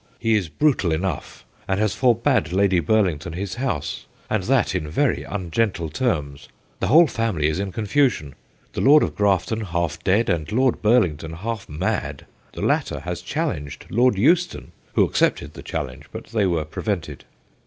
He 0.17 0.33
is 0.35 0.49
brutal 0.49 0.91
enough, 0.91 1.45
and 1.67 1.79
has 1.79 1.93
forbad 1.93 2.51
Lady 2.51 2.79
Burlington 2.79 3.33
his 3.33 3.53
house, 3.61 4.07
and 4.31 4.41
that 4.45 4.73
in 4.73 4.89
very 4.89 5.21
ungentle 5.21 5.89
terms. 5.89 6.49
The 6.79 6.87
whole 6.87 7.05
family 7.05 7.45
is 7.47 7.59
in 7.59 7.71
confusion; 7.71 8.33
the 8.73 8.81
Duke 8.81 9.03
of 9.03 9.13
Grafton 9.13 9.61
half 9.61 10.03
dead, 10.03 10.27
and 10.27 10.51
Lord 10.51 10.81
Burlington 10.81 11.33
half 11.33 11.69
mad. 11.69 12.25
The 12.53 12.61
latter 12.63 13.01
has 13.01 13.21
challenged 13.21 13.85
Lord 13.91 14.17
Euston, 14.17 14.71
who 14.95 15.03
accepted 15.03 15.53
the 15.53 15.61
challenge, 15.61 16.05
but 16.11 16.23
they 16.31 16.47
were 16.47 16.65
prevented. 16.65 17.23